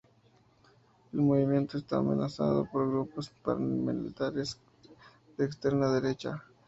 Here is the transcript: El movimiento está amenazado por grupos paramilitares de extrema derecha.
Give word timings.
El 1.13 1.21
movimiento 1.21 1.77
está 1.77 1.97
amenazado 1.97 2.65
por 2.71 2.89
grupos 2.89 3.29
paramilitares 3.43 4.59
de 5.37 5.45
extrema 5.45 5.89
derecha. 5.93 6.43